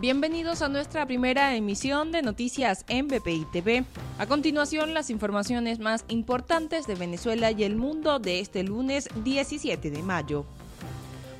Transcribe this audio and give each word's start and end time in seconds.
Bienvenidos 0.00 0.62
a 0.62 0.70
nuestra 0.70 1.04
primera 1.04 1.54
emisión 1.54 2.10
de 2.10 2.22
noticias 2.22 2.86
en 2.88 3.06
BPI 3.06 3.46
TV. 3.52 3.84
A 4.18 4.24
continuación, 4.24 4.94
las 4.94 5.10
informaciones 5.10 5.78
más 5.78 6.06
importantes 6.08 6.86
de 6.86 6.94
Venezuela 6.94 7.50
y 7.50 7.64
el 7.64 7.76
mundo 7.76 8.18
de 8.18 8.40
este 8.40 8.62
lunes 8.62 9.10
17 9.22 9.90
de 9.90 10.02
mayo. 10.02 10.46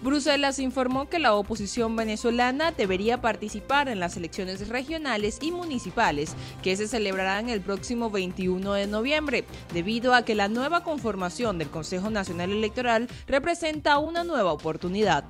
Bruselas 0.03 0.59
informó 0.59 1.09
que 1.09 1.19
la 1.19 1.33
oposición 1.33 1.97
venezolana 1.97 2.71
debería 2.73 3.23
participar 3.23 3.89
en 3.89 3.99
las 3.99 4.19
elecciones 4.19 4.69
regionales 4.69 5.39
y 5.41 5.53
municipales 5.53 6.35
que 6.63 6.77
se 6.77 6.87
celebrarán 6.87 7.49
el 7.49 7.63
próximo 7.63 8.11
21 8.11 8.75
de 8.75 8.87
noviembre, 8.87 9.47
debido 9.73 10.13
a 10.13 10.27
que 10.27 10.35
la 10.35 10.49
nueva 10.49 10.85
conformación 10.85 11.57
del 11.57 11.71
Consejo 11.71 12.11
Nacional 12.11 12.51
Electoral 12.51 13.09
representa 13.27 13.97
una 13.97 14.23
nueva 14.23 14.53
oportunidad. 14.53 15.25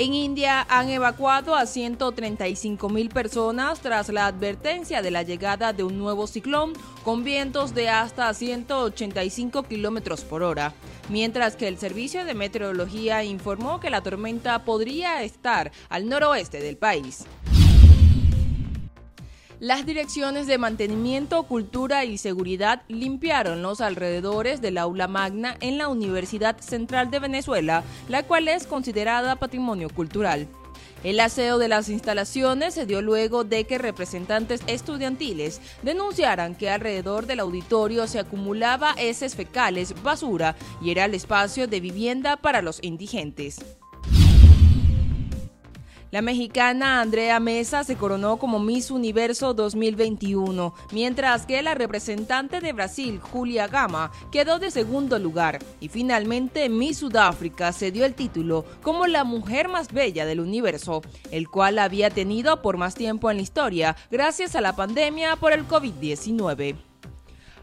En 0.00 0.14
India 0.14 0.66
han 0.70 0.88
evacuado 0.88 1.54
a 1.54 1.66
135 1.66 2.88
mil 2.88 3.10
personas 3.10 3.80
tras 3.80 4.08
la 4.08 4.28
advertencia 4.28 5.02
de 5.02 5.10
la 5.10 5.24
llegada 5.24 5.74
de 5.74 5.84
un 5.84 5.98
nuevo 5.98 6.26
ciclón 6.26 6.72
con 7.04 7.22
vientos 7.22 7.74
de 7.74 7.90
hasta 7.90 8.32
185 8.32 9.64
kilómetros 9.64 10.22
por 10.22 10.42
hora, 10.42 10.72
mientras 11.10 11.54
que 11.54 11.68
el 11.68 11.76
Servicio 11.76 12.24
de 12.24 12.32
Meteorología 12.32 13.24
informó 13.24 13.78
que 13.78 13.90
la 13.90 14.02
tormenta 14.02 14.64
podría 14.64 15.22
estar 15.22 15.70
al 15.90 16.08
noroeste 16.08 16.62
del 16.62 16.78
país. 16.78 17.26
Las 19.60 19.84
direcciones 19.84 20.46
de 20.46 20.56
mantenimiento, 20.56 21.42
cultura 21.42 22.06
y 22.06 22.16
seguridad 22.16 22.80
limpiaron 22.88 23.60
los 23.60 23.82
alrededores 23.82 24.62
del 24.62 24.78
aula 24.78 25.06
magna 25.06 25.54
en 25.60 25.76
la 25.76 25.88
Universidad 25.88 26.58
Central 26.60 27.10
de 27.10 27.18
Venezuela, 27.18 27.84
la 28.08 28.22
cual 28.22 28.48
es 28.48 28.66
considerada 28.66 29.36
patrimonio 29.36 29.90
cultural. 29.90 30.48
El 31.04 31.20
aseo 31.20 31.58
de 31.58 31.68
las 31.68 31.90
instalaciones 31.90 32.72
se 32.72 32.86
dio 32.86 33.02
luego 33.02 33.44
de 33.44 33.64
que 33.64 33.76
representantes 33.76 34.62
estudiantiles 34.66 35.60
denunciaran 35.82 36.54
que 36.54 36.70
alrededor 36.70 37.26
del 37.26 37.40
auditorio 37.40 38.06
se 38.06 38.18
acumulaba 38.18 38.94
heces 38.96 39.34
fecales, 39.34 39.94
basura 40.02 40.56
y 40.80 40.90
era 40.90 41.04
el 41.04 41.12
espacio 41.12 41.66
de 41.66 41.80
vivienda 41.80 42.38
para 42.38 42.62
los 42.62 42.82
indigentes. 42.82 43.58
La 46.10 46.22
mexicana 46.22 47.00
Andrea 47.00 47.38
Mesa 47.38 47.84
se 47.84 47.94
coronó 47.94 48.36
como 48.38 48.58
Miss 48.58 48.90
Universo 48.90 49.54
2021, 49.54 50.74
mientras 50.90 51.46
que 51.46 51.62
la 51.62 51.74
representante 51.74 52.60
de 52.60 52.72
Brasil, 52.72 53.20
Julia 53.20 53.68
Gama, 53.68 54.10
quedó 54.32 54.58
de 54.58 54.72
segundo 54.72 55.20
lugar. 55.20 55.60
Y 55.78 55.86
finalmente 55.88 56.68
Miss 56.68 56.98
Sudáfrica 56.98 57.72
se 57.72 57.92
dio 57.92 58.04
el 58.04 58.14
título 58.14 58.64
como 58.82 59.06
la 59.06 59.22
mujer 59.22 59.68
más 59.68 59.92
bella 59.92 60.26
del 60.26 60.40
universo, 60.40 61.02
el 61.30 61.48
cual 61.48 61.78
había 61.78 62.10
tenido 62.10 62.60
por 62.60 62.76
más 62.76 62.96
tiempo 62.96 63.30
en 63.30 63.36
la 63.36 63.44
historia 63.44 63.96
gracias 64.10 64.56
a 64.56 64.60
la 64.60 64.74
pandemia 64.74 65.36
por 65.36 65.52
el 65.52 65.68
COVID-19. 65.68 66.89